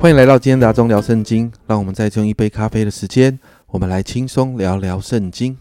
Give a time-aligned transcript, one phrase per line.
[0.00, 1.52] 欢迎来到今天的阿忠聊圣经。
[1.66, 5.58] 让我们再用一杯咖啡的时间，我们来轻松聊聊圣经。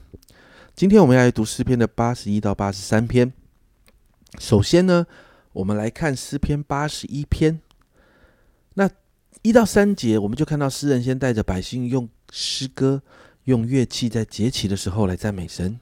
[0.74, 3.34] 今天我们要来读诗篇的八十一到八十三篇。
[4.40, 5.06] 首先呢，
[5.52, 7.60] 我们来看诗篇八十一篇。
[8.76, 8.90] 那
[9.42, 13.04] 一到三节，我们就看到诗人先带着百姓用诗歌、
[13.44, 15.78] 用乐器，在节期的时候来赞美神。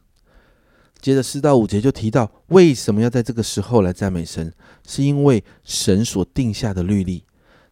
[1.00, 4.52] 接着四到五节就提到为什么要在这个时候来赞美神，
[4.88, 7.24] 是因为神所定下的律例。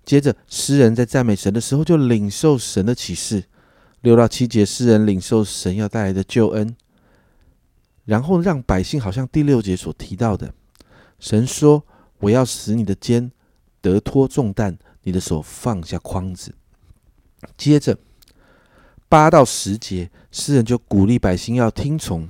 [0.06, 3.46] 接着，诗人在赞美神的时候，就领受神的启示。
[4.02, 6.76] 六到七节，诗人领受神要带来的救恩，
[8.06, 10.54] 然后让百姓好像第六节所提到的，
[11.20, 11.84] 神说
[12.22, 13.32] ：“我要使你的肩
[13.82, 16.54] 得脱重担，你的手放下筐子。”
[17.58, 17.98] 接着
[19.10, 22.30] 八到十节，诗人就鼓励百姓要听从，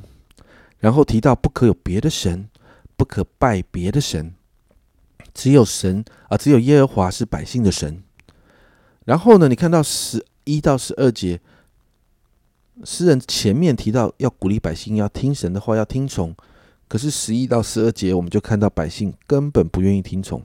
[0.80, 2.50] 然后提到不可有别的神，
[2.96, 4.34] 不可拜别的神。
[5.36, 8.02] 只有神啊，只有耶和华是百姓的神。
[9.04, 11.40] 然后呢，你看到十一到十二节，
[12.84, 16.34] 诗人前面提到要鼓励百姓要听神的话，要听从。
[16.88, 20.42] 可是十一到十二节，我们就看到百姓根本不愿意听从。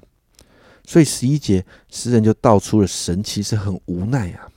[0.85, 4.49] 所以十一节，诗人就道出了神其实很无奈啊。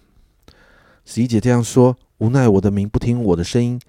[1.06, 3.80] 十一节这样说：“无奈我的民不听我的声音，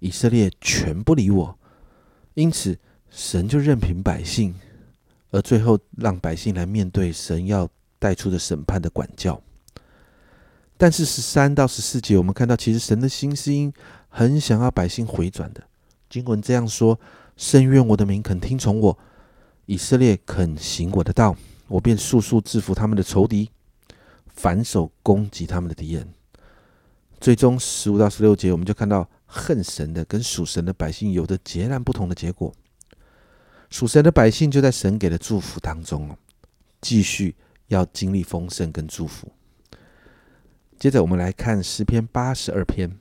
[0.00, 1.58] 以色列全不理我，
[2.34, 2.78] 因此
[3.08, 4.54] 神就任凭百姓。”
[5.30, 9.40] 而最后，让百姓来面对神要带出的审判的管教。
[10.76, 13.72] 但是十三到十四节，我们看到其实神的心是因
[14.08, 15.62] 很想要百姓回转的。
[16.08, 16.98] 经文这样说
[17.36, 18.98] ：“深愿我的民肯听从我，
[19.66, 23.50] 以色列肯行我的道，我便速速制服他们的仇敌，
[24.28, 26.08] 反手攻击他们的敌人。”
[27.20, 32.54] 最终十五到十六节，我们就看到恨神的跟属神的百姓有着截然不同的结果。
[33.70, 36.16] 属神的百姓就在神给的祝福当中哦，
[36.80, 37.34] 继续
[37.66, 39.30] 要经历丰盛跟祝福。
[40.78, 42.96] 接着我们来看诗篇八十二篇，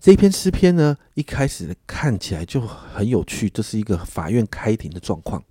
[0.00, 5.44] 这一篇诗篇呢，一开始看起来就很有趣，这是一个法院开庭的状况，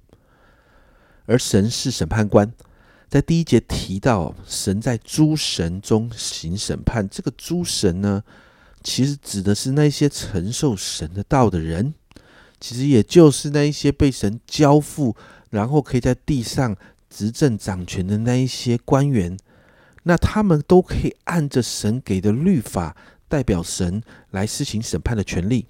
[1.26, 2.52] 而神是审判官，
[3.08, 8.24] 在第一节提到神在诸神中行审判，这个诸神呢，
[8.82, 11.94] 其实指的是那些承受神的道的人。
[12.68, 15.16] 其实也就是那一些被神交付，
[15.52, 16.76] 然后可以在地上
[17.12, 19.38] 执政掌权的那一些官员，
[20.02, 25.68] 那他们都可以按着神给的律法，代表神来施行审判的权利。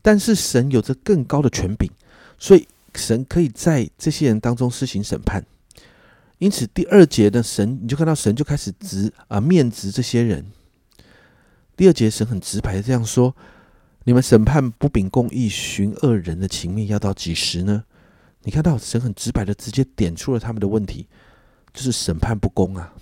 [0.00, 1.90] 但是神有着更高的权柄，
[2.38, 5.44] 所以神可以在这些人当中施行审判。
[6.38, 10.46] 因此第二节的神，你就看到神就开始直啊面直这些人。
[11.76, 13.34] 第二节神很直白这样说。
[14.04, 17.84] 你们审判不秉公义、寻恶人的情面，要到几时呢？
[18.42, 21.06] 你看到神很直白的直接点出了他们的问题，
[21.74, 22.94] 就是审判不公啊。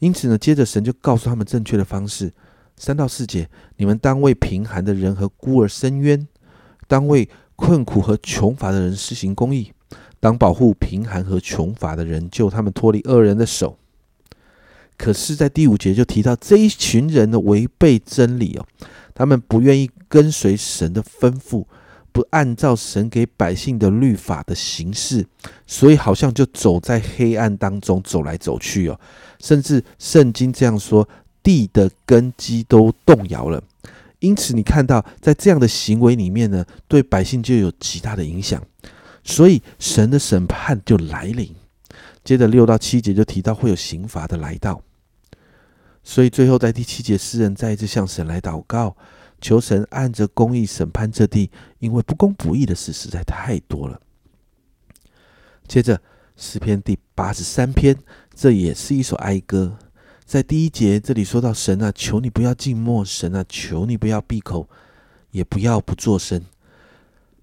[0.00, 2.32] 因此呢，接着神就告诉他们正确的方式：
[2.76, 6.26] 三到四节，你们当为贫寒的人和孤儿伸冤，
[6.88, 9.72] 当为困苦和穷乏的人施行公义，
[10.18, 13.78] 当保护贫寒和穷乏的人，救他们脱离恶人的手。
[14.98, 18.66] 可是，在第五节就提到这一群人的，违背真理哦。
[19.14, 21.64] 他们不愿意跟随神的吩咐，
[22.12, 25.26] 不按照神给百姓的律法的形式，
[25.66, 28.98] 所以好像就走在黑暗当中走来走去哦。
[29.38, 31.08] 甚至圣经这样说，
[31.42, 33.62] 地的根基都动摇了。
[34.20, 38.62] 因此，你看到在这样的行为里面呢，对百姓就有极大的影响。
[39.22, 41.54] 所以，神的审判就来临。
[42.24, 44.80] 接着六到七节就提到会有刑罚的来到。
[46.04, 48.94] 所以最后，在第七节，诗人再一次向神来祷告，
[49.40, 53.98] 求神按着公义审判这地，因为不公不义的事实在太多了。
[55.66, 56.00] 接着，
[56.36, 57.96] 诗篇第八十三篇，
[58.34, 59.78] 这也是一首哀歌。
[60.26, 64.68] 在第一节这里说到：“神啊，求你不要静默；神啊，求你不要闭口，
[65.30, 66.44] 也不要不作声。”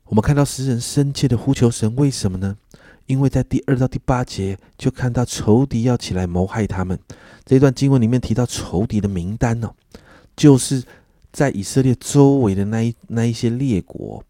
[0.06, 2.58] 我们看到诗人深切的呼求神，为什么呢？
[3.06, 6.98] 因为在第二到第八节就看到仇敌要起来谋害他们。
[7.46, 9.70] 这段经文里面提到仇敌的名单呢，
[10.36, 10.84] 就是
[11.32, 14.24] 在以色列周围的那一那一些列国。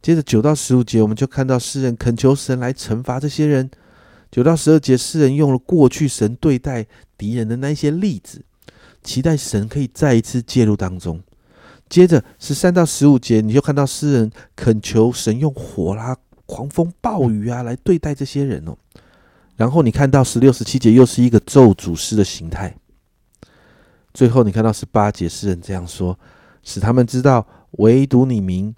[0.00, 3.70] 接着九到十五节，我们就看到诗人恳求神来惩罚这些人。
[4.30, 8.44] 九到十二节，诗人用了过去神对待敌人的那一些例子，
[9.02, 11.20] 期待神可以再一次介入当中。
[11.88, 16.16] 接着十三到十五节，你就看到诗人恳求神用火啦。
[16.48, 18.74] 狂风暴雨啊，来对待这些人哦。
[19.54, 22.74] 然后你看到十六、十七节，又是一个咒诅诗的形态。
[24.14, 26.18] 最后你看到十八节，诗人这样说：
[26.62, 28.74] 使他们知道，唯独你名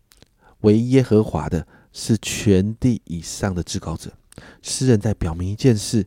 [0.62, 4.10] 为耶和华的，是全地以上的至高者。
[4.62, 6.04] 诗人在表明一件事：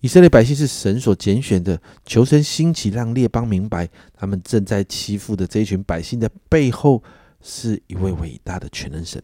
[0.00, 7.02] 以色列百姓是神所拣选的，求神兴起，让列邦明白，他们正在欺负的这一群百姓的背后，
[7.40, 9.22] 是一位伟大的全能神。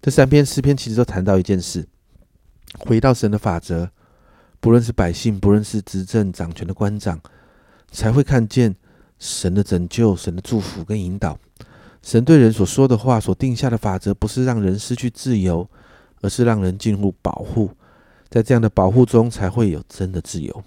[0.00, 1.86] 这三篇诗篇其实都谈到一件事：
[2.78, 3.90] 回到神的法则，
[4.60, 7.20] 不论是百姓，不论是执政掌权的官长，
[7.90, 8.74] 才会看见
[9.18, 11.38] 神的拯救、神的祝福跟引导。
[12.02, 15.68] 神对人所说的话，所定下的法则，不是让人失去自由，
[16.20, 17.70] 而是让人进入保护。
[18.28, 20.64] 在这样的保护中，才会有真的自由。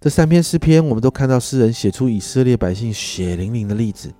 [0.00, 4.12] 这三篇诗篇，我们都看到诗人写出以色列百姓血淋淋的例子，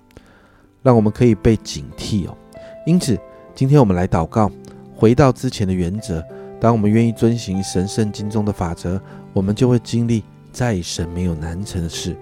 [0.81, 2.37] 让我们可以被警惕哦。
[2.85, 3.19] 因此，
[3.55, 4.51] 今天我们来祷告，
[4.95, 6.23] 回到之前的原则。
[6.59, 8.99] 当我们愿意遵行神圣经中的法则，
[9.33, 12.15] 我们就会经历在神没有难成的事。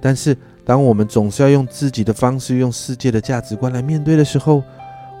[0.00, 4.62] 但是，当我们总是要用自己的方式，用世界的价值观来面对的时候，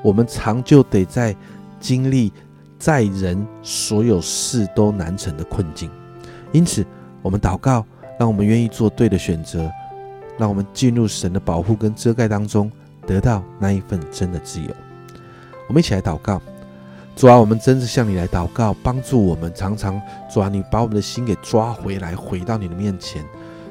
[0.02, 1.34] 我们常就得在
[1.80, 2.32] 经历。
[2.78, 5.90] 在人所有事都难成的困境，
[6.52, 6.86] 因此
[7.22, 7.84] 我们祷告，
[8.20, 9.68] 让我们愿意做对的选择，
[10.38, 12.70] 让我们进入神的保护跟遮盖当中，
[13.04, 14.68] 得到那一份真的自由。
[15.68, 16.40] 我们一起来祷告，
[17.14, 20.00] 主啊，我们真是向你来祷告，帮助我们常常
[20.32, 23.22] 主啊，你把我们的心给抓回来，回到你的面前，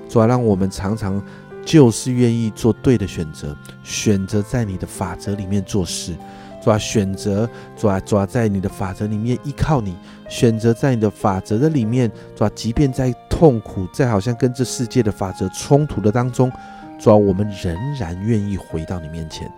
[0.07, 1.19] 主啊，让我们常常
[1.65, 6.15] 就是愿意做对的选择，选择在你的法则里面做事。
[6.63, 9.93] 主啊，选择主啊，主啊，在你的法则里面依靠你；
[10.29, 16.51] 选择在你的法则的里面，主啊，即便在痛苦，在好像跟这世界的法则冲突的当中，
[16.99, 19.51] 主啊，我们仍然愿意回到你面前。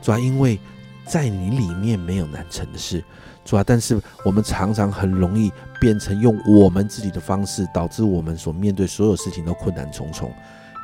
[0.00, 0.58] 主啊，因为
[1.06, 3.02] 在你里面没有难成的事。
[3.44, 10.32] 主啊，但是我们常常很容易变成用我们自己的方式，导致我们所面对所有事情都困难重重。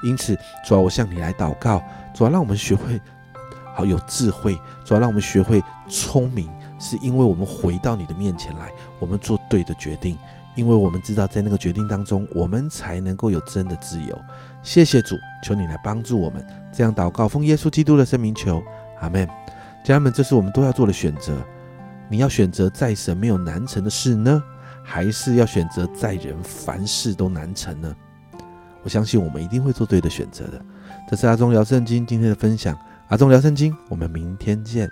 [0.03, 0.37] 因此，
[0.67, 1.83] 主啊，我向你来祷告，
[2.15, 3.01] 主啊，让我们学会。
[3.73, 8.69] 好有智慧，主要让我们学会聪明，是因为我们回到你的面前来，
[8.99, 10.19] 我们做对的决定，
[10.57, 14.19] 因为我们知道在那个决定当中，我们才能够有真的自由。
[14.63, 18.61] 谢谢主，求你来帮助我们，这样祷告，奉耶稣基督的圣名求，
[19.01, 19.27] 阿门。
[19.83, 21.37] 家人们，这是我们都要做的选择。
[22.09, 24.43] 你要选择在神没有难成的事呢，
[24.85, 27.95] 还是要选择在人凡事都难成呢？
[28.83, 30.61] 我相信我们一定会做对的选择的。
[31.09, 32.77] 这是阿忠聊圣经今天的分享。
[33.09, 34.91] 阿忠聊圣经，我们明天见。